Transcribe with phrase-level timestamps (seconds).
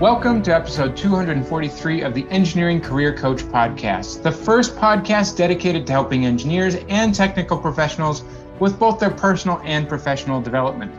[0.00, 5.92] Welcome to episode 243 of the Engineering Career Coach Podcast, the first podcast dedicated to
[5.92, 8.24] helping engineers and technical professionals
[8.60, 10.90] with both their personal and professional development.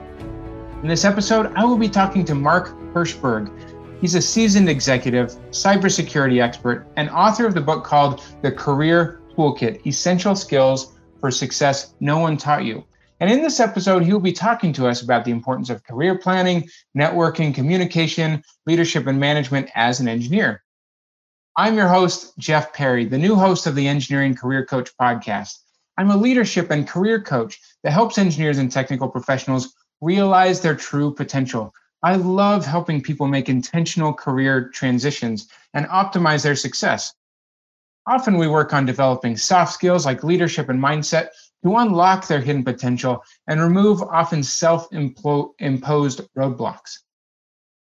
[0.83, 3.51] In this episode, I will be talking to Mark Herschberg.
[3.99, 9.83] He's a seasoned executive, cybersecurity expert, and author of the book called The Career Toolkit
[9.87, 12.83] Essential Skills for Success No One Taught You.
[13.21, 16.17] And in this episode, he will be talking to us about the importance of career
[16.17, 16.67] planning,
[16.97, 20.63] networking, communication, leadership, and management as an engineer.
[21.55, 25.59] I'm your host, Jeff Perry, the new host of the Engineering Career Coach podcast.
[25.99, 31.13] I'm a leadership and career coach that helps engineers and technical professionals realize their true
[31.13, 31.75] potential.
[32.01, 37.13] I love helping people make intentional career transitions and optimize their success.
[38.07, 41.27] Often we work on developing soft skills like leadership and mindset
[41.63, 46.97] to unlock their hidden potential and remove often self imposed roadblocks.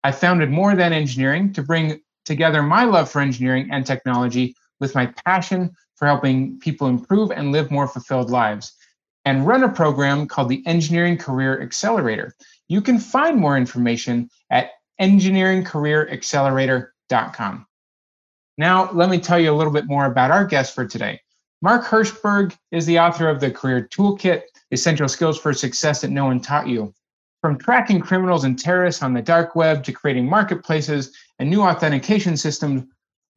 [0.03, 4.95] I founded More Than Engineering to bring together my love for engineering and technology with
[4.95, 8.75] my passion for helping people improve and live more fulfilled lives,
[9.25, 12.36] and run a program called the Engineering Career Accelerator.
[12.67, 17.66] You can find more information at engineeringcareeraccelerator.com.
[18.58, 21.22] Now, let me tell you a little bit more about our guest for today.
[21.64, 24.42] Mark Herschberg is the author of the Career Toolkit
[24.73, 26.94] Essential Skills for Success That No One Taught You.
[27.39, 32.36] From tracking criminals and terrorists on the dark web to creating marketplaces and new authentication
[32.36, 32.83] systems,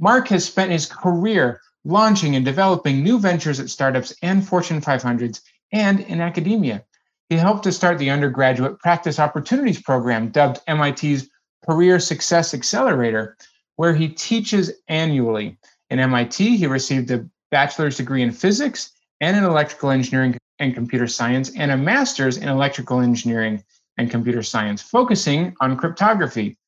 [0.01, 5.43] Mark has spent his career launching and developing new ventures at startups and Fortune 500s
[5.73, 6.83] and in academia.
[7.29, 11.29] He helped to start the undergraduate practice opportunities program dubbed MIT's
[11.65, 13.37] Career Success Accelerator,
[13.77, 15.59] where he teaches annually.
[15.91, 17.25] In MIT, he received a
[17.57, 22.51] bachelor's degree in physics and in electrical engineering and computer science, and a master's in
[22.51, 23.65] electrical engineering
[23.97, 26.59] and computer science, focusing on cryptography.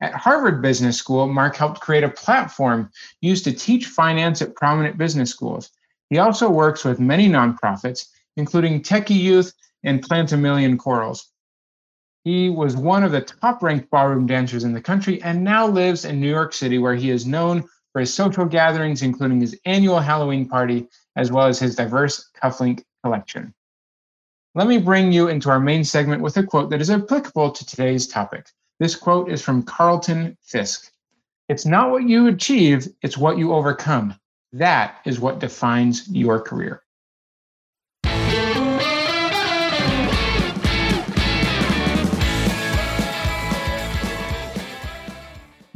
[0.00, 4.96] At Harvard Business School, Mark helped create a platform used to teach finance at prominent
[4.96, 5.68] business schools.
[6.08, 8.06] He also works with many nonprofits,
[8.38, 9.52] including Techie Youth
[9.84, 11.28] and Plant a Million Corals.
[12.24, 16.06] He was one of the top ranked ballroom dancers in the country and now lives
[16.06, 19.98] in New York City, where he is known for his social gatherings, including his annual
[19.98, 20.86] Halloween party,
[21.16, 23.52] as well as his diverse cufflink collection.
[24.54, 27.66] Let me bring you into our main segment with a quote that is applicable to
[27.66, 28.50] today's topic.
[28.78, 30.92] This quote is from Carlton Fisk.
[31.48, 34.14] It's not what you achieve, it's what you overcome.
[34.52, 36.84] That is what defines your career.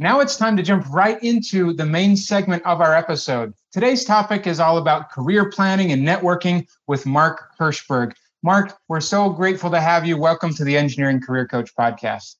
[0.03, 3.53] Now it's time to jump right into the main segment of our episode.
[3.71, 8.11] Today's topic is all about career planning and networking with Mark Herschberg.
[8.43, 10.17] Mark, we're so grateful to have you.
[10.17, 12.35] Welcome to the Engineering Career Coach podcast.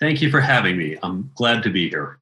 [0.00, 0.96] Thank you for having me.
[1.02, 2.20] I'm glad to be here.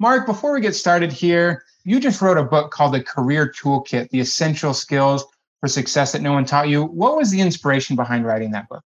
[0.00, 4.10] Mark, before we get started here, you just wrote a book called The Career Toolkit
[4.10, 5.24] The Essential Skills
[5.60, 6.86] for Success That No One Taught You.
[6.86, 8.82] What was the inspiration behind writing that book?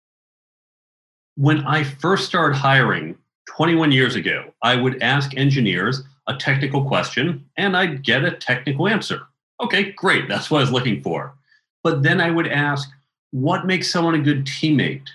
[1.36, 3.16] When I first started hiring
[3.48, 8.86] 21 years ago, I would ask engineers a technical question and I'd get a technical
[8.86, 9.22] answer.
[9.60, 10.28] Okay, great.
[10.28, 11.34] That's what I was looking for.
[11.82, 12.88] But then I would ask,
[13.30, 15.08] what makes someone a good teammate?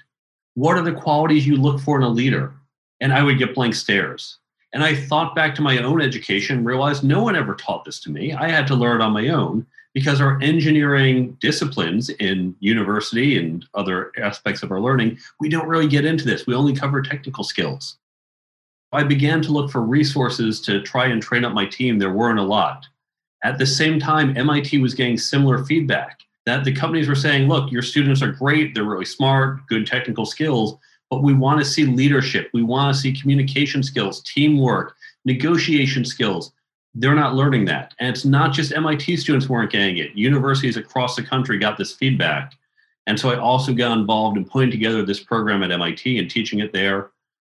[0.55, 2.53] What are the qualities you look for in a leader?
[2.99, 4.37] And I would get blank stares.
[4.73, 7.99] And I thought back to my own education, and realized no one ever taught this
[8.01, 8.33] to me.
[8.33, 13.65] I had to learn it on my own because our engineering disciplines in university and
[13.75, 16.47] other aspects of our learning, we don't really get into this.
[16.47, 17.97] We only cover technical skills.
[18.93, 21.97] I began to look for resources to try and train up my team.
[21.97, 22.85] There weren't a lot.
[23.43, 27.71] At the same time, MIT was getting similar feedback that the companies were saying, look,
[27.71, 30.77] your students are great, they're really smart, good technical skills,
[31.09, 36.51] but we want to see leadership, we want to see communication skills, teamwork, negotiation skills.
[36.93, 37.95] They're not learning that.
[37.99, 40.15] And it's not just MIT students weren't getting it.
[40.15, 42.53] Universities across the country got this feedback.
[43.07, 46.59] And so I also got involved in putting together this program at MIT and teaching
[46.59, 47.09] it there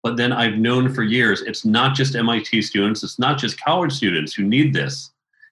[0.09, 3.93] but then I've known for years it's not just MIT students, it's not just college
[3.93, 5.11] students who need this.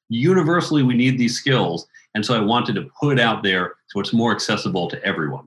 [0.09, 1.87] Universally, we need these skills.
[2.15, 5.47] And so I wanted to put it out there so it's more accessible to everyone.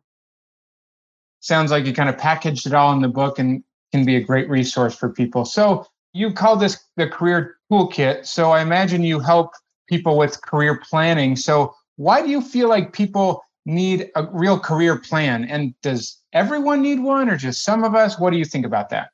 [1.39, 4.21] Sounds like you kind of packaged it all in the book and can be a
[4.21, 5.43] great resource for people.
[5.43, 8.27] So you call this the career toolkit.
[8.27, 9.53] So I imagine you help
[9.87, 11.35] people with career planning.
[11.35, 15.45] So why do you feel like people need a real career plan?
[15.45, 18.19] And does everyone need one or just some of us?
[18.19, 19.11] What do you think about that?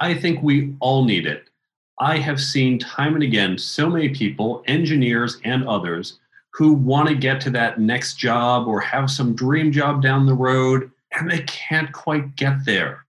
[0.00, 1.50] I think we all need it.
[1.98, 6.18] I have seen time and again so many people, engineers and others,
[6.54, 10.34] who want to get to that next job or have some dream job down the
[10.34, 13.04] road and they can't quite get there.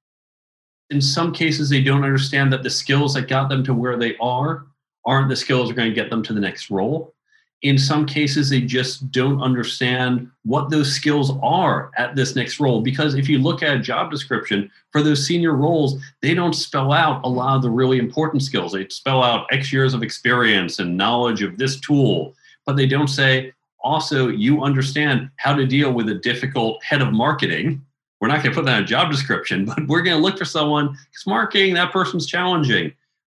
[0.89, 4.17] In some cases, they don't understand that the skills that got them to where they
[4.17, 4.65] are
[5.05, 7.13] aren't the skills that are going to get them to the next role.
[7.61, 12.81] In some cases, they just don't understand what those skills are at this next role.
[12.81, 16.91] Because if you look at a job description for those senior roles, they don't spell
[16.91, 18.71] out a lot of the really important skills.
[18.71, 22.33] They spell out X years of experience and knowledge of this tool,
[22.65, 23.53] but they don't say,
[23.83, 27.83] also, you understand how to deal with a difficult head of marketing.
[28.19, 30.37] We're not going to put that in a job description, but we're going to look
[30.37, 32.93] for someone because marketing, that person's challenging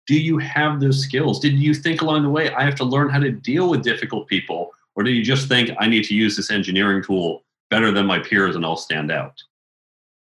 [0.07, 1.39] do you have those skills?
[1.39, 4.27] Did you think along the way, I have to learn how to deal with difficult
[4.27, 4.71] people?
[4.95, 8.19] Or do you just think I need to use this engineering tool better than my
[8.19, 9.41] peers and I'll stand out?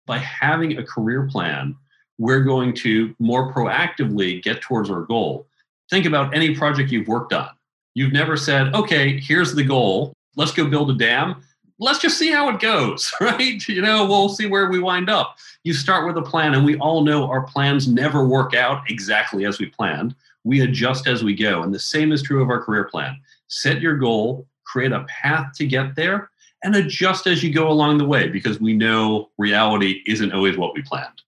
[0.06, 1.76] By having a career plan,
[2.18, 5.46] we're going to more proactively get towards our goal.
[5.90, 7.50] Think about any project you've worked on.
[7.94, 10.12] You've never said, okay, here's the goal.
[10.36, 11.42] Let's go build a dam
[11.78, 13.66] let's just see how it goes, right?
[13.68, 15.38] You know, we'll see where we wind up.
[15.64, 19.44] You start with a plan, and we all know our plans never work out exactly
[19.44, 20.14] as we planned.
[20.44, 21.62] We adjust as we go.
[21.62, 23.20] And the same is true of our career plan.
[23.48, 26.30] Set your goal, create a path to get there,
[26.62, 30.74] and adjust as you go along the way because we know reality isn't always what
[30.74, 31.22] we planned.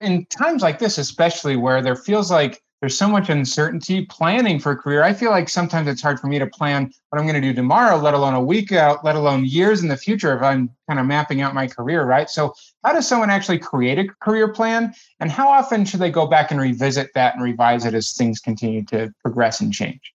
[0.00, 4.72] In times like this, especially where there feels like there's so much uncertainty planning for
[4.72, 5.02] a career.
[5.02, 7.52] I feel like sometimes it's hard for me to plan what I'm going to do
[7.52, 11.00] tomorrow, let alone a week out, let alone years in the future if I'm kind
[11.00, 12.30] of mapping out my career, right?
[12.30, 12.54] So,
[12.84, 14.94] how does someone actually create a career plan?
[15.18, 18.38] And how often should they go back and revisit that and revise it as things
[18.38, 20.14] continue to progress and change?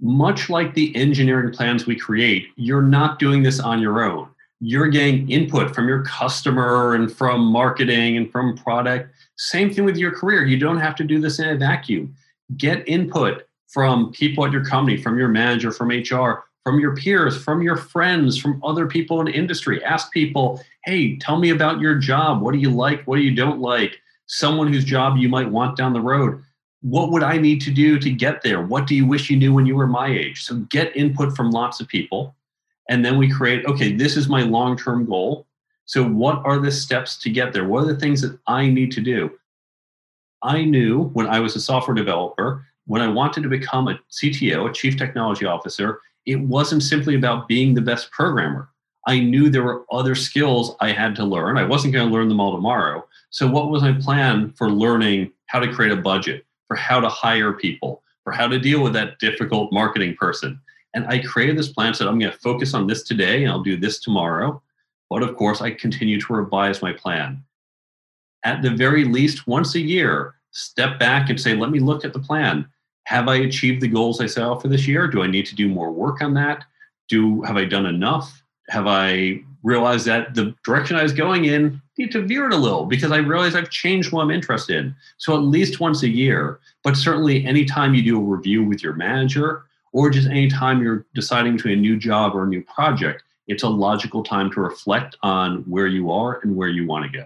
[0.00, 4.28] Much like the engineering plans we create, you're not doing this on your own.
[4.60, 9.96] You're getting input from your customer and from marketing and from product same thing with
[9.96, 10.44] your career.
[10.44, 12.14] You don't have to do this in a vacuum.
[12.56, 17.42] Get input from people at your company, from your manager, from HR, from your peers,
[17.42, 19.82] from your friends, from other people in industry.
[19.84, 22.42] Ask people, hey, tell me about your job.
[22.42, 23.04] What do you like?
[23.04, 23.96] What do you don't like?
[24.26, 26.42] Someone whose job you might want down the road.
[26.82, 28.62] What would I need to do to get there?
[28.62, 30.44] What do you wish you knew when you were my age?
[30.44, 32.34] So get input from lots of people.
[32.88, 35.46] And then we create, okay, this is my long term goal.
[35.88, 37.66] So, what are the steps to get there?
[37.66, 39.30] What are the things that I need to do?
[40.42, 44.68] I knew when I was a software developer, when I wanted to become a CTO,
[44.68, 48.68] a chief technology officer, it wasn't simply about being the best programmer.
[49.06, 51.56] I knew there were other skills I had to learn.
[51.56, 53.08] I wasn't going to learn them all tomorrow.
[53.30, 57.08] So, what was my plan for learning how to create a budget, for how to
[57.08, 60.60] hire people, for how to deal with that difficult marketing person?
[60.92, 63.62] And I created this plan, said, I'm going to focus on this today and I'll
[63.62, 64.60] do this tomorrow.
[65.10, 67.42] But of course, I continue to revise my plan.
[68.44, 72.12] At the very least, once a year, step back and say, let me look at
[72.12, 72.68] the plan.
[73.04, 75.06] Have I achieved the goals I set out for this year?
[75.06, 76.64] Do I need to do more work on that?
[77.08, 78.42] Do have I done enough?
[78.68, 82.56] Have I realized that the direction I was going in need to veer it a
[82.56, 84.94] little because I realize I've changed what I'm interested in.
[85.18, 88.94] So at least once a year, but certainly anytime you do a review with your
[88.94, 93.62] manager or just anytime you're deciding between a new job or a new project, it's
[93.62, 97.24] a logical time to reflect on where you are and where you want to go.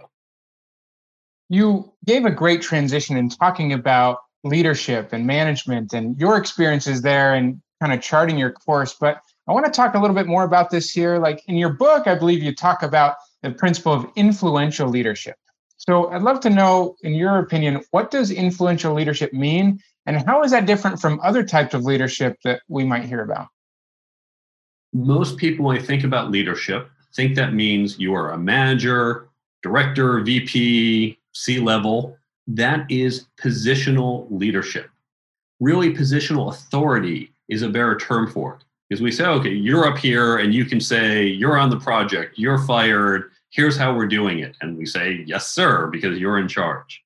[1.49, 7.35] You gave a great transition in talking about leadership and management and your experiences there
[7.35, 8.95] and kind of charting your course.
[8.99, 11.19] But I want to talk a little bit more about this here.
[11.19, 15.37] Like in your book, I believe you talk about the principle of influential leadership.
[15.77, 19.81] So I'd love to know, in your opinion, what does influential leadership mean?
[20.07, 23.49] And how is that different from other types of leadership that we might hear about?
[24.93, 29.29] Most people, when they think about leadership, think that means you are a manager,
[29.63, 32.17] director, VP, C level.
[32.47, 34.91] That is positional leadership.
[35.61, 39.99] Really, positional authority is a better term for it because we say, okay, you're up
[39.99, 44.41] here and you can say, you're on the project, you're fired, here's how we're doing
[44.41, 44.57] it.
[44.61, 47.03] And we say, yes, sir, because you're in charge.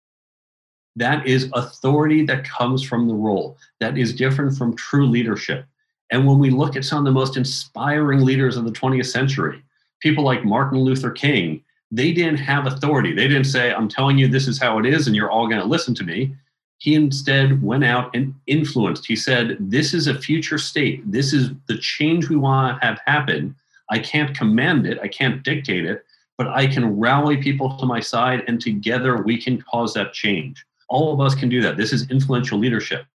[0.96, 3.58] That is authority that comes from the role.
[3.80, 5.66] That is different from true leadership.
[6.10, 9.62] And when we look at some of the most inspiring leaders of the 20th century,
[10.00, 13.12] people like Martin Luther King, they didn't have authority.
[13.12, 15.60] They didn't say, I'm telling you this is how it is and you're all going
[15.60, 16.34] to listen to me.
[16.78, 19.06] He instead went out and influenced.
[19.06, 21.10] He said, This is a future state.
[21.10, 23.56] This is the change we want to have happen.
[23.90, 26.04] I can't command it, I can't dictate it,
[26.36, 30.64] but I can rally people to my side and together we can cause that change.
[30.88, 31.76] All of us can do that.
[31.76, 33.06] This is influential leadership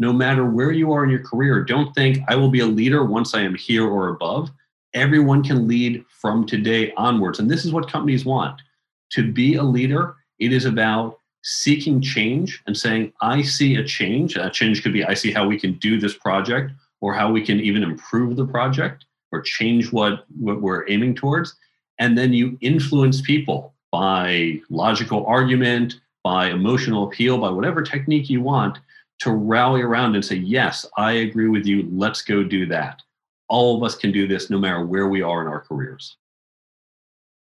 [0.00, 3.04] no matter where you are in your career, don't think I will be a leader
[3.04, 4.50] once I am here or above.
[4.94, 7.38] Everyone can lead from today onwards.
[7.38, 8.62] And this is what companies want.
[9.10, 14.36] To be a leader, it is about seeking change and saying, I see a change.
[14.36, 17.44] That change could be, I see how we can do this project or how we
[17.44, 21.56] can even improve the project or change what, what we're aiming towards.
[21.98, 28.40] And then you influence people by logical argument, by emotional appeal, by whatever technique you
[28.40, 28.78] want
[29.20, 31.88] to rally around and say, Yes, I agree with you.
[31.92, 33.02] Let's go do that.
[33.48, 36.16] All of us can do this no matter where we are in our careers.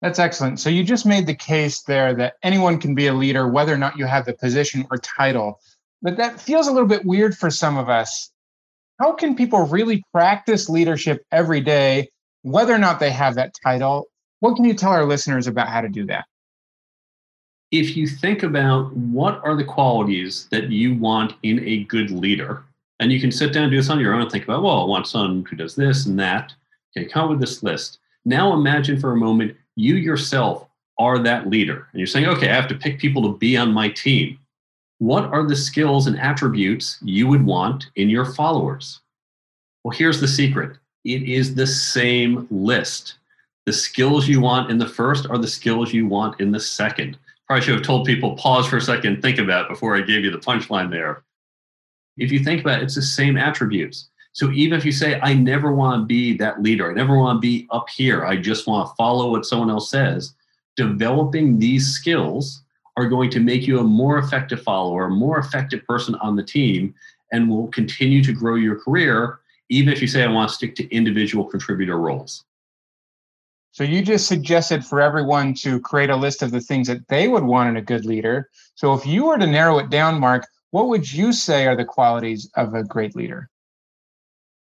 [0.01, 0.61] That's excellent.
[0.61, 3.79] So you just made the case there that anyone can be a leader, whether or
[3.79, 5.61] not you have the position or title.
[6.03, 8.31] But that feels a little bit weird for some of us.
[9.01, 12.11] How can people really practice leadership every day,
[12.43, 14.07] whether or not they have that title?
[14.41, 16.27] What can you tell our listeners about how to do that?
[17.71, 22.65] If you think about what are the qualities that you want in a good leader,
[23.01, 24.83] and you can sit down and do this on your own and think about, well,
[24.83, 26.55] I want someone who does this and that.
[26.97, 27.99] Okay, come with this list.
[28.25, 30.67] Now imagine for a moment you yourself
[30.99, 31.89] are that leader.
[31.93, 34.39] And you're saying, okay, I have to pick people to be on my team.
[34.99, 39.01] What are the skills and attributes you would want in your followers?
[39.85, 43.15] Well, here's the secret it is the same list.
[43.67, 47.19] The skills you want in the first are the skills you want in the second.
[47.49, 50.23] Probably should have told people pause for a second, think about it before I gave
[50.23, 51.25] you the punchline there.
[52.19, 54.11] If you think about it, it's the same attributes.
[54.33, 57.39] So even if you say, I never want to be that leader, I never want
[57.39, 60.35] to be up here, I just want to follow what someone else says,
[60.77, 62.63] developing these skills
[62.99, 66.43] are going to make you a more effective follower, a more effective person on the
[66.43, 66.95] team,
[67.33, 69.41] and will continue to grow your career,
[69.71, 72.45] even if you say, I want to stick to individual contributor roles.
[73.73, 77.29] So you just suggested for everyone to create a list of the things that they
[77.29, 78.49] would want in a good leader.
[78.75, 81.85] So if you were to narrow it down, Mark, what would you say are the
[81.85, 83.49] qualities of a great leader?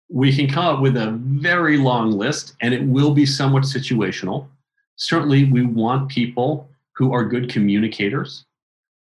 [0.09, 4.47] we can come up with a very long list and it will be somewhat situational.
[4.97, 8.45] Certainly, we want people who are good communicators.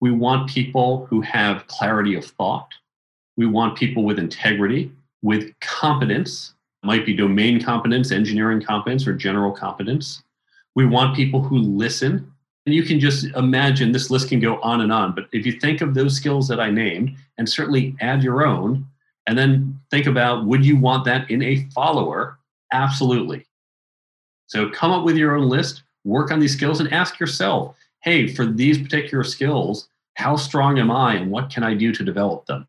[0.01, 2.69] We want people who have clarity of thought.
[3.37, 9.51] We want people with integrity, with competence, might be domain competence, engineering competence, or general
[9.51, 10.23] competence.
[10.75, 12.29] We want people who listen.
[12.65, 15.13] And you can just imagine this list can go on and on.
[15.13, 18.85] But if you think of those skills that I named and certainly add your own,
[19.27, 22.39] and then think about would you want that in a follower?
[22.71, 23.45] Absolutely.
[24.47, 28.27] So come up with your own list, work on these skills, and ask yourself hey,
[28.27, 32.45] for these particular skills, how strong am I and what can I do to develop
[32.45, 32.67] them?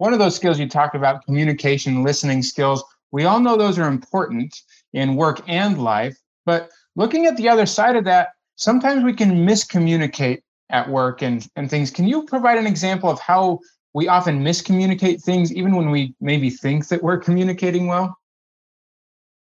[0.00, 3.86] One of those skills you talked about, communication, listening skills, we all know those are
[3.86, 4.58] important
[4.94, 6.16] in work and life.
[6.46, 10.40] But looking at the other side of that, sometimes we can miscommunicate
[10.70, 11.90] at work and, and things.
[11.90, 13.60] Can you provide an example of how
[13.92, 18.16] we often miscommunicate things even when we maybe think that we're communicating well?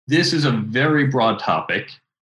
[0.07, 1.89] This is a very broad topic,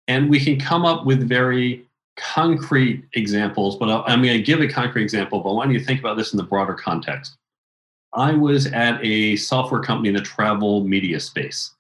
[0.08, 4.66] and we can come up with very concrete examples, but I'm going to give a
[4.66, 7.36] concrete example, but I want you to think about this in the broader context.
[8.16, 11.72] I was at a software company in the travel media space.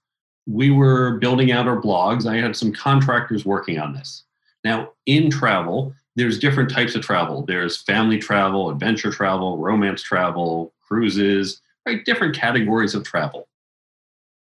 [0.46, 2.26] We were building out our blogs.
[2.26, 4.24] I had some contractors working on this.
[4.62, 7.42] Now, in travel, there's different types of travel.
[7.42, 12.04] There's family travel, adventure travel, romance travel, cruises, right?
[12.04, 13.48] Different categories of travel.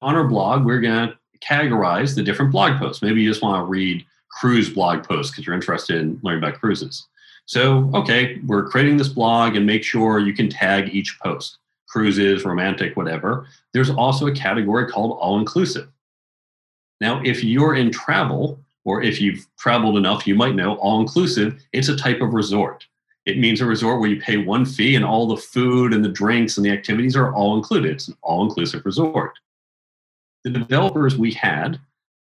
[0.02, 3.02] On our blog, we're going to categorize the different blog posts.
[3.02, 6.60] Maybe you just want to read cruise blog posts because you're interested in learning about
[6.60, 7.08] cruises.
[7.46, 11.60] So, okay, we're creating this blog and make sure you can tag each post
[11.96, 13.48] cruises, romantic, whatever.
[13.74, 15.88] There's also a category called all inclusive.
[17.00, 21.58] Now, if you're in travel, or if you've traveled enough, you might know all inclusive,
[21.72, 22.86] it's a type of resort.
[23.26, 26.10] It means a resort where you pay one fee and all the food and the
[26.10, 27.92] drinks and the activities are all included.
[27.92, 29.40] It's an all inclusive resort.
[30.44, 31.80] The developers we had,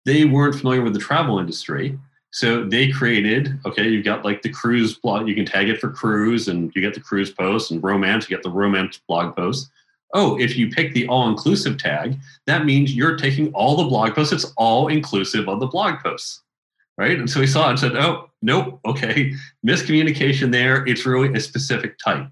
[0.03, 1.97] they weren't familiar with the travel industry.
[2.33, 5.89] So they created, okay, you've got like the cruise blog, you can tag it for
[5.89, 9.69] cruise and you get the cruise post and romance, you get the romance blog post.
[10.13, 14.13] Oh, if you pick the all inclusive tag, that means you're taking all the blog
[14.13, 14.33] posts.
[14.33, 16.43] It's all inclusive of the blog posts
[16.97, 17.17] right?
[17.17, 19.33] And so he saw it and said, oh, nope, okay,
[19.65, 20.85] miscommunication there.
[20.85, 22.27] It's really a specific type.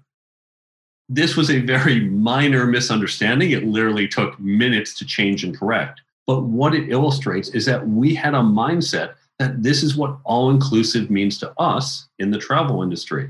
[1.08, 3.50] This was a very minor misunderstanding.
[3.50, 6.00] It literally took minutes to change and correct.
[6.26, 10.50] But what it illustrates is that we had a mindset that this is what all
[10.50, 13.28] inclusive means to us in the travel industry.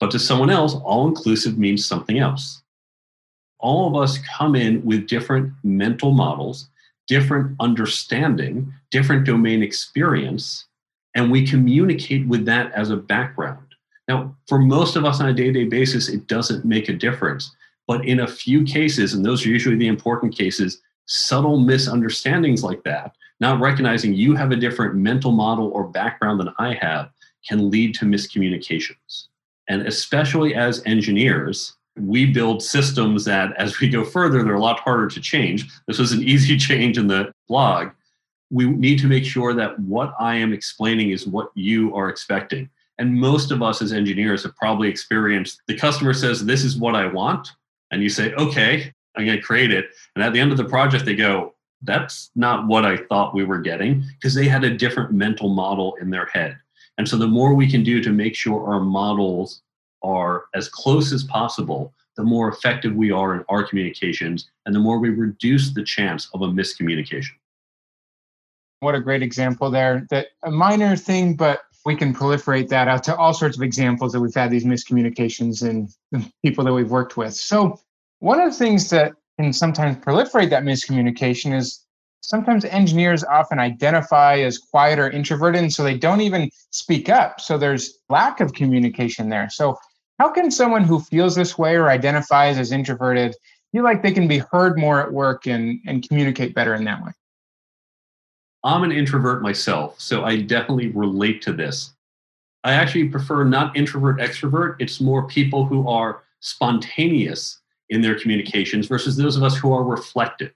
[0.00, 2.62] But to someone else, all inclusive means something else.
[3.60, 6.68] All of us come in with different mental models,
[7.06, 10.66] different understanding, different domain experience,
[11.14, 13.66] and we communicate with that as a background.
[14.08, 16.92] Now, for most of us on a day to day basis, it doesn't make a
[16.92, 17.54] difference.
[17.86, 22.82] But in a few cases, and those are usually the important cases, subtle misunderstandings like
[22.82, 27.10] that, not recognizing you have a different mental model or background than I have,
[27.46, 29.26] can lead to miscommunications.
[29.68, 34.80] And especially as engineers, we build systems that as we go further, they're a lot
[34.80, 35.68] harder to change.
[35.86, 37.90] This was an easy change in the blog,
[38.52, 42.68] we need to make sure that what I am explaining is what you are expecting.
[42.98, 46.94] And most of us as engineers have probably experienced the customer says, This is what
[46.94, 47.48] I want.
[47.90, 49.86] And you say, Okay, I'm going to create it.
[50.14, 53.44] And at the end of the project, they go, That's not what I thought we
[53.44, 56.56] were getting because they had a different mental model in their head.
[56.98, 59.62] And so the more we can do to make sure our models
[60.02, 64.78] are as close as possible, the more effective we are in our communications and the
[64.78, 67.30] more we reduce the chance of a miscommunication.
[68.80, 70.06] What a great example there.
[70.10, 74.12] That a minor thing, but we can proliferate that out to all sorts of examples
[74.12, 77.34] that we've had these miscommunications and people that we've worked with.
[77.34, 77.80] So,
[78.18, 81.84] one of the things that can sometimes proliferate that miscommunication is
[82.20, 87.40] sometimes engineers often identify as quiet or introverted, and so they don't even speak up.
[87.40, 89.48] So, there's lack of communication there.
[89.50, 89.78] So,
[90.18, 93.34] how can someone who feels this way or identifies as introverted
[93.72, 97.02] feel like they can be heard more at work and, and communicate better in that
[97.04, 97.12] way?
[98.64, 101.94] I'm an introvert myself, so I definitely relate to this.
[102.62, 104.76] I actually prefer not introvert extrovert.
[104.78, 107.61] It's more people who are spontaneous
[107.92, 110.52] in their communications versus those of us who are reflective.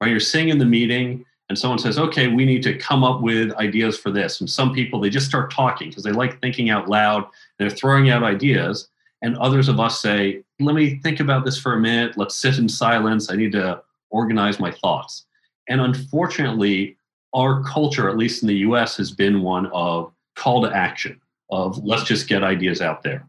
[0.00, 0.10] Right?
[0.10, 3.52] You're sitting in the meeting and someone says, okay, we need to come up with
[3.54, 4.40] ideas for this.
[4.40, 7.26] And some people, they just start talking because they like thinking out loud.
[7.58, 8.88] They're throwing out ideas.
[9.22, 12.16] And others of us say, let me think about this for a minute.
[12.16, 13.30] Let's sit in silence.
[13.30, 15.26] I need to organize my thoughts.
[15.68, 16.96] And unfortunately,
[17.32, 21.82] our culture, at least in the US, has been one of call to action, of
[21.84, 23.26] let's just get ideas out there.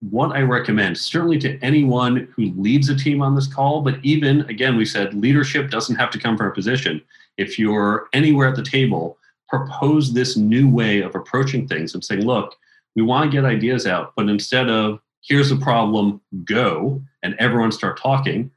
[0.00, 4.42] What I recommend, certainly to anyone who leads a team on this call, but even,
[4.42, 7.02] again, we said leadership doesn't have to come from a position.
[7.36, 12.24] If you're anywhere at the table, propose this new way of approaching things and saying,
[12.24, 12.54] look,
[12.94, 17.72] we want to get ideas out, but instead of here's a problem, go, and everyone
[17.72, 18.50] start talking,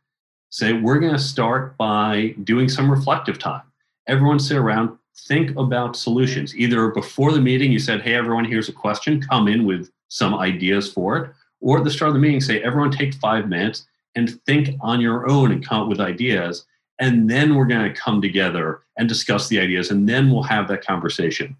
[0.50, 3.63] say, we're going to start by doing some reflective time
[4.07, 6.55] everyone sit around, think about solutions.
[6.55, 10.36] Either before the meeting, you said, hey, everyone, here's a question, come in with some
[10.36, 11.32] ideas for it.
[11.62, 15.00] Or at the start of the meeting, say, everyone take five minutes and think on
[15.00, 16.66] your own and come up with ideas.
[17.00, 20.68] And then we're going to come together and discuss the ideas, and then we'll have
[20.68, 21.55] that conversation.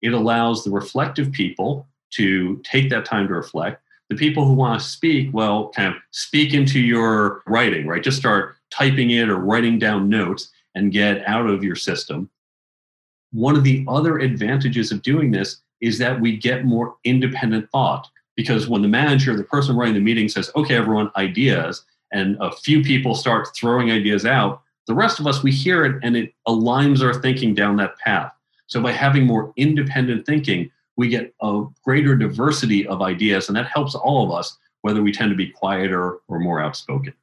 [0.00, 3.82] It allows the reflective people to take that time to reflect.
[4.08, 8.02] The people who want to speak, well, kind of speak into your writing, right?
[8.02, 12.30] Just start typing it or writing down notes and get out of your system.
[13.32, 18.08] One of the other advantages of doing this is that we get more independent thought
[18.36, 22.50] because when the manager, the person running the meeting says, okay, everyone, ideas, and a
[22.50, 26.32] few people start throwing ideas out, the rest of us, we hear it and it
[26.48, 28.32] aligns our thinking down that path.
[28.66, 33.66] So by having more independent thinking, we get a greater diversity of ideas, and that
[33.66, 37.14] helps all of us, whether we tend to be quieter or more outspoken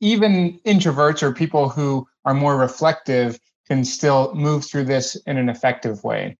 [0.00, 5.48] even introverts or people who are more reflective can still move through this in an
[5.48, 6.36] effective way.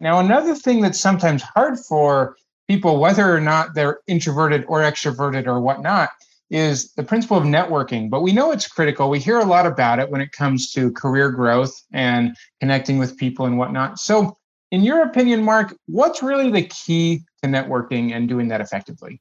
[0.00, 2.36] Now, another thing that's sometimes hard for
[2.68, 6.10] people, whether or not they're introverted or extroverted or whatnot,
[6.50, 8.10] is the principle of networking.
[8.10, 9.10] But we know it's critical.
[9.10, 13.16] We hear a lot about it when it comes to career growth and connecting with
[13.16, 13.98] people and whatnot.
[13.98, 14.36] So,
[14.72, 19.20] in your opinion, Mark, what's really the key to networking and doing that effectively?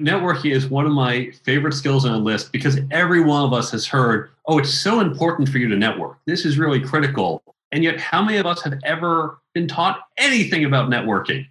[0.00, 3.70] networking is one of my favorite skills on the list because every one of us
[3.70, 6.18] has heard, oh, it's so important for you to network.
[6.26, 7.42] This is really critical.
[7.72, 11.46] And yet, how many of us have ever been taught anything about networking?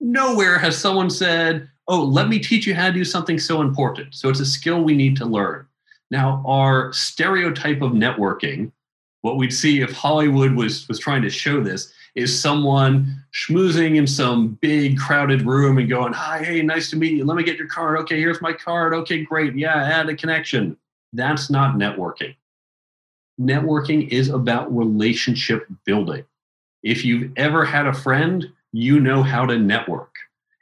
[0.00, 4.14] Nowhere has someone said, oh, let me teach you how to do something so important.
[4.14, 5.66] So it's a skill we need to learn.
[6.10, 8.72] Now, our stereotype of networking,
[9.22, 14.06] what we'd see if Hollywood was, was trying to show this, is someone schmoozing in
[14.06, 17.24] some big crowded room and going, Hi, hey, nice to meet you.
[17.24, 17.98] Let me get your card.
[18.00, 18.94] Okay, here's my card.
[18.94, 19.54] Okay, great.
[19.54, 20.76] Yeah, add a connection.
[21.12, 22.34] That's not networking.
[23.40, 26.24] Networking is about relationship building.
[26.82, 30.14] If you've ever had a friend, you know how to network.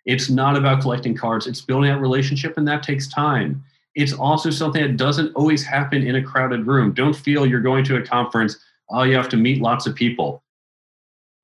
[0.07, 3.63] It's not about collecting cards, it's building that relationship, and that takes time.
[3.95, 6.93] It's also something that doesn't always happen in a crowded room.
[6.93, 8.59] Don't feel you're going to a conference,
[8.91, 10.45] oh, you have to meet lots of people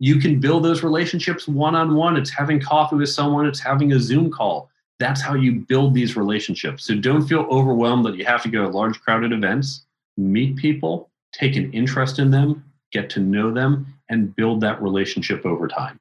[0.00, 2.16] you can build those relationships one on one.
[2.16, 4.70] It's having coffee with someone, it's having a Zoom call.
[4.98, 6.86] That's how you build these relationships.
[6.86, 9.84] So don't feel overwhelmed that you have to go to large crowded events.
[10.16, 15.46] Meet people, take an interest in them, get to know them, and build that relationship
[15.46, 15.98] over time.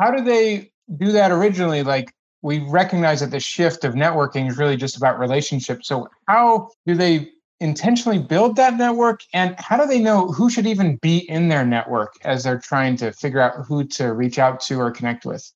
[0.00, 1.82] How do they do that originally?
[1.82, 5.86] Like, we recognize that the shift of networking is really just about relationships.
[5.88, 10.66] So, how do they intentionally build that network and how do they know who should
[10.66, 14.58] even be in their network as they're trying to figure out who to reach out
[14.58, 15.48] to or connect with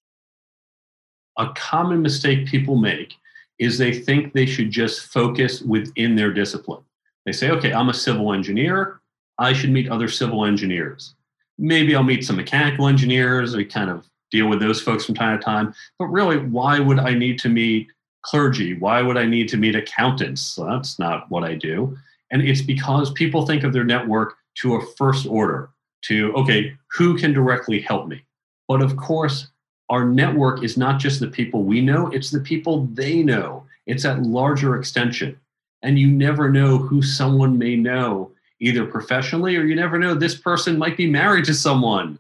[1.39, 3.15] a common mistake people make
[3.59, 6.83] is they think they should just focus within their discipline
[7.27, 9.01] They say, okay, I'm a civil engineer.
[9.39, 11.15] I should meet other civil engineers.
[11.59, 13.55] Maybe I'll meet some mechanical engineers.
[13.55, 15.75] We kind of deal with those folks from time to time.
[15.99, 17.89] But really, why would I need to meet
[18.23, 18.79] clergy?
[18.79, 20.55] Why would I need to meet accountants?
[20.55, 21.97] That's not what I do.
[22.31, 25.71] And it's because people think of their network to a first order,
[26.03, 28.25] to, okay, who can directly help me?
[28.69, 29.49] But of course,
[29.91, 33.65] our network is not just the people we know, it's the people they know.
[33.87, 35.39] It's that larger extension.
[35.87, 40.35] And you never know who someone may know, either professionally or you never know this
[40.35, 42.19] person might be married to someone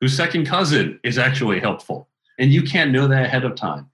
[0.00, 2.08] whose second cousin is actually helpful.
[2.40, 3.88] And you can't know that ahead of time.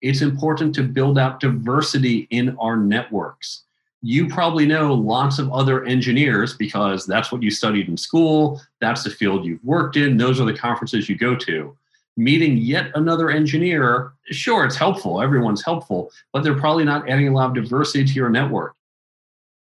[0.00, 3.64] It's important to build out diversity in our networks.
[4.00, 9.02] You probably know lots of other engineers because that's what you studied in school, that's
[9.02, 11.76] the field you've worked in, those are the conferences you go to
[12.20, 15.22] meeting yet another engineer, sure, it's helpful.
[15.22, 18.74] Everyone's helpful, but they're probably not adding a lot of diversity to your network.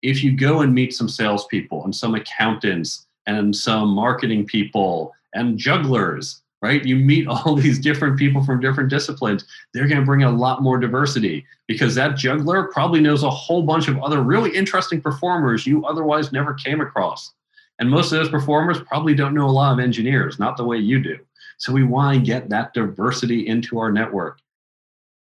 [0.03, 5.59] If you go and meet some salespeople and some accountants and some marketing people and
[5.59, 6.85] jugglers, right?
[6.85, 9.45] You meet all these different people from different disciplines.
[9.73, 13.62] They're going to bring a lot more diversity because that juggler probably knows a whole
[13.62, 17.33] bunch of other really interesting performers you otherwise never came across.
[17.81, 20.79] And most of those performers probably don't know a lot of engineers, not the way
[20.79, 21.19] you do.
[21.59, 24.38] So we want to get that diversity into our network.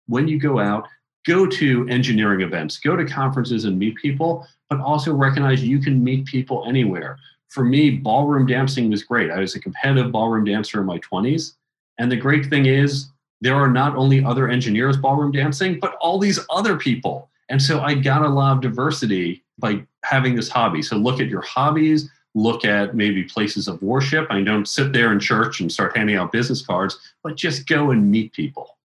[0.08, 0.88] When you go out,
[1.26, 6.04] go to engineering events, go to conferences and meet people, but also recognize you can
[6.04, 7.18] meet people anywhere.
[7.50, 9.32] For me, ballroom dancing was great.
[9.32, 11.54] I was a competitive ballroom dancer in my 20s.
[11.98, 13.08] And the great thing is,
[13.42, 17.30] there are not only other engineers ballroom dancing, but all these other people.
[17.50, 20.82] And so I got a lot of diversity by having this hobby.
[20.82, 24.28] So look at your hobbies, look at maybe places of worship.
[24.30, 27.92] I don't sit there in church and start handing out business cards, but just go
[27.92, 28.78] and meet people.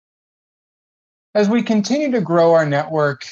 [1.35, 3.25] As we continue to grow our network,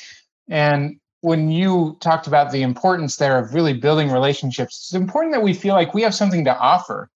[0.49, 5.41] and when you talked about the importance there of really building relationships, it's important that
[5.41, 7.09] we feel like we have something to offer.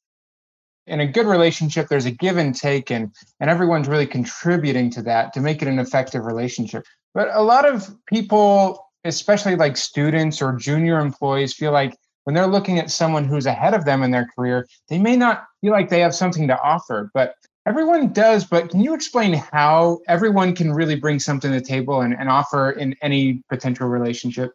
[0.88, 5.02] In a good relationship, there's a give and take, and, and everyone's really contributing to
[5.04, 6.84] that to make it an effective relationship.
[7.14, 12.48] But a lot of people, especially like students or junior employees, feel like when they're
[12.48, 15.90] looking at someone who's ahead of them in their career, they may not feel like
[15.90, 18.46] they have something to offer, but everyone does.
[18.46, 22.30] But can you explain how everyone can really bring something to the table and, and
[22.30, 24.54] offer in any potential relationship?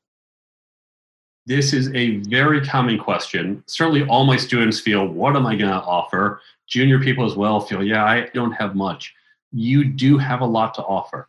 [1.47, 3.63] This is a very common question.
[3.67, 6.41] Certainly, all my students feel, What am I going to offer?
[6.67, 9.15] Junior people as well feel, Yeah, I don't have much.
[9.53, 11.29] You do have a lot to offer.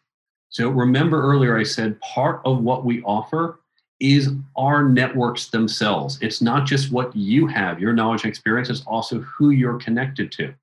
[0.49, 3.59] So, remember earlier I said part of what we offer
[3.99, 6.19] is our networks themselves.
[6.21, 10.31] It's not just what you have, your knowledge and experience, it's also who you're connected
[10.33, 10.53] to.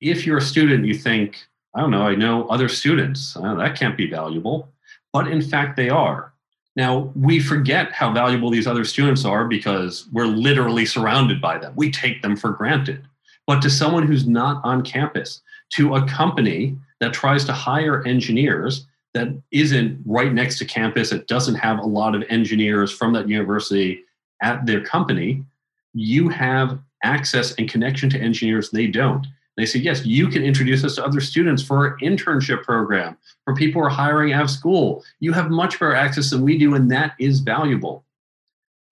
[0.00, 3.78] If you're a student, you think, I don't know, I know other students, oh, that
[3.78, 4.68] can't be valuable.
[5.12, 6.32] But in fact, they are.
[6.76, 11.72] Now, we forget how valuable these other students are because we're literally surrounded by them.
[11.76, 13.02] We take them for granted.
[13.46, 18.86] But to someone who's not on campus, to a company that tries to hire engineers,
[19.14, 23.28] that isn't right next to campus, it doesn't have a lot of engineers from that
[23.28, 24.04] university
[24.42, 25.44] at their company,
[25.92, 29.26] you have access and connection to engineers they don't.
[29.56, 33.54] They say, yes, you can introduce us to other students for our internship program, for
[33.54, 35.04] people who are hiring out of school.
[35.18, 38.04] You have much better access than we do, and that is valuable.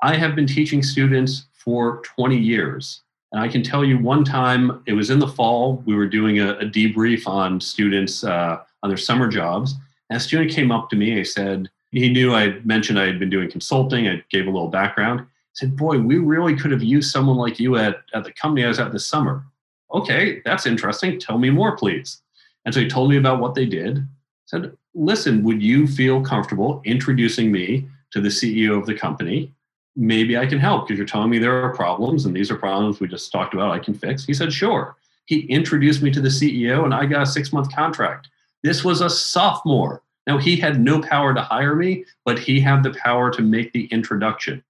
[0.02, 3.02] I have been teaching students for 20 years.
[3.32, 6.40] And I can tell you one time, it was in the fall, we were doing
[6.40, 9.74] a, a debrief on students uh, on their summer jobs.
[10.10, 11.16] And a came up to me.
[11.16, 14.08] He said, he knew I mentioned I had been doing consulting.
[14.08, 15.20] I gave a little background.
[15.20, 18.64] He said, Boy, we really could have used someone like you at, at the company
[18.64, 19.44] I was at this summer.
[19.92, 21.18] Okay, that's interesting.
[21.18, 22.20] Tell me more, please.
[22.64, 24.06] And so he told me about what they did.
[24.46, 29.52] Said, Listen, would you feel comfortable introducing me to the CEO of the company?
[29.96, 33.00] Maybe I can help because you're telling me there are problems and these are problems
[33.00, 34.24] we just talked about I can fix.
[34.24, 34.96] He said, Sure.
[35.24, 38.28] He introduced me to the CEO and I got a six month contract.
[38.62, 40.02] This was a sophomore.
[40.26, 43.72] Now, he had no power to hire me, but he had the power to make
[43.72, 44.62] the introduction.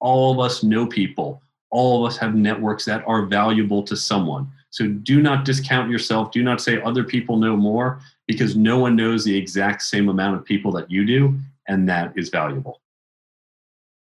[0.00, 1.42] All of us know people.
[1.70, 4.50] All of us have networks that are valuable to someone.
[4.70, 6.30] So do not discount yourself.
[6.30, 10.36] Do not say other people know more because no one knows the exact same amount
[10.36, 12.80] of people that you do, and that is valuable.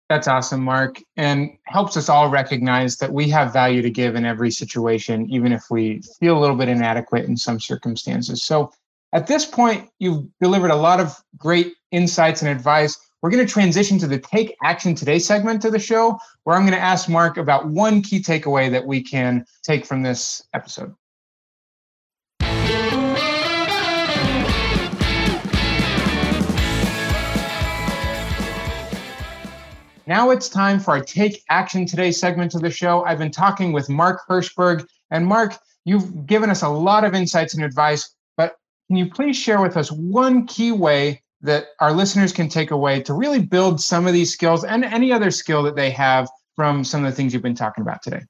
[0.09, 4.25] That's awesome, Mark, and helps us all recognize that we have value to give in
[4.25, 8.43] every situation, even if we feel a little bit inadequate in some circumstances.
[8.43, 8.73] So,
[9.13, 12.99] at this point, you've delivered a lot of great insights and advice.
[13.21, 16.63] We're going to transition to the Take Action Today segment of the show, where I'm
[16.63, 20.95] going to ask Mark about one key takeaway that we can take from this episode.
[30.09, 33.05] Now it's time for our Take Action Today segment of the show.
[33.05, 34.89] I've been talking with Mark Herschberg.
[35.11, 35.53] And Mark,
[35.85, 39.77] you've given us a lot of insights and advice, but can you please share with
[39.77, 44.15] us one key way that our listeners can take away to really build some of
[44.15, 47.43] these skills and any other skill that they have from some of the things you've
[47.43, 48.23] been talking about today?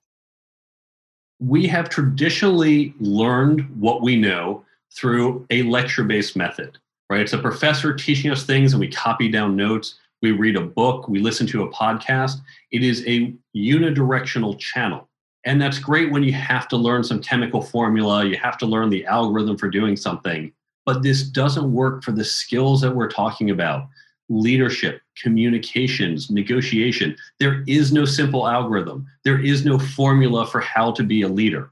[1.39, 6.77] We have traditionally learned what we know through a lecture based method,
[7.09, 7.21] right?
[7.21, 11.09] It's a professor teaching us things and we copy down notes, we read a book,
[11.09, 12.41] we listen to a podcast.
[12.73, 15.09] It is a unidirectional channel.
[15.45, 18.91] And that's great when you have to learn some chemical formula, you have to learn
[18.91, 20.53] the algorithm for doing something.
[20.85, 23.89] But this doesn't work for the skills that we're talking about
[24.31, 27.17] leadership, communications, negotiation.
[27.39, 31.71] There is no simple algorithm, there is no formula for how to be a leader.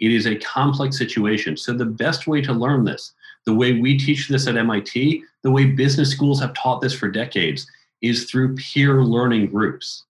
[0.00, 1.56] It is a complex situation.
[1.56, 3.12] So, the best way to learn this,
[3.46, 7.08] the way we teach this at MIT, the way business schools have taught this for
[7.08, 7.68] decades,
[8.02, 10.04] is through peer learning groups.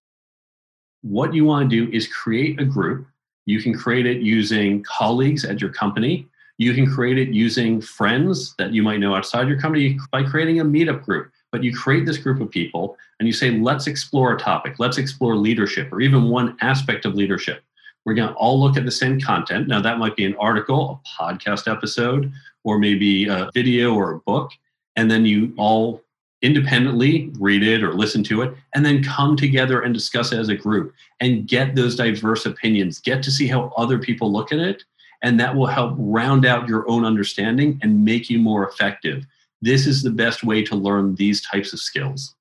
[1.02, 3.06] What you want to do is create a group.
[3.46, 6.28] You can create it using colleagues at your company.
[6.58, 10.60] You can create it using friends that you might know outside your company by creating
[10.60, 11.30] a meetup group.
[11.50, 14.96] But you create this group of people and you say, let's explore a topic, let's
[14.96, 17.62] explore leadership, or even one aspect of leadership.
[18.04, 19.68] We're going to all look at the same content.
[19.68, 22.32] Now, that might be an article, a podcast episode,
[22.64, 24.50] or maybe a video or a book.
[24.96, 26.02] And then you all
[26.42, 30.48] independently read it or listen to it, and then come together and discuss it as
[30.48, 34.58] a group and get those diverse opinions, get to see how other people look at
[34.58, 34.84] it.
[35.22, 39.24] And that will help round out your own understanding and make you more effective.
[39.60, 42.34] This is the best way to learn these types of skills.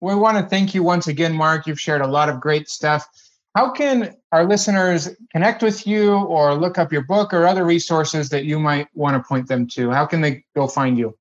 [0.00, 1.68] We want to thank you once again, Mark.
[1.68, 3.08] You've shared a lot of great stuff.
[3.54, 8.28] How can our listeners connect with you or look up your book or other resources
[8.30, 9.90] that you might want to point them to?
[9.90, 11.16] How can they go find you?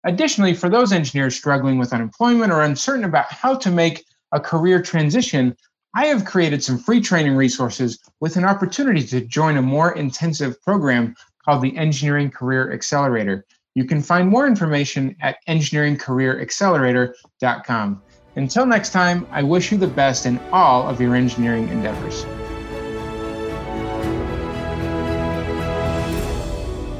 [0.06, 4.80] Additionally, for those engineers struggling with unemployment or uncertain about how to make a career
[4.80, 5.56] transition,
[5.96, 10.62] I have created some free training resources with an opportunity to join a more intensive
[10.62, 13.44] program called the Engineering Career Accelerator.
[13.74, 18.02] You can find more information at engineeringcareeraccelerator.com.
[18.36, 22.24] Until next time, I wish you the best in all of your engineering endeavors.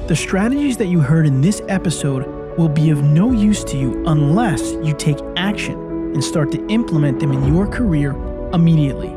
[0.09, 4.05] The strategies that you heard in this episode will be of no use to you
[4.07, 5.75] unless you take action
[6.15, 8.13] and start to implement them in your career
[8.53, 9.11] immediately.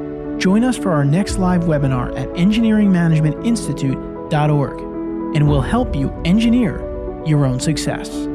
[0.42, 4.89] Join us for our next live webinar at engineeringmanagementinstitute.org
[5.34, 6.78] and will help you engineer
[7.24, 8.29] your own success.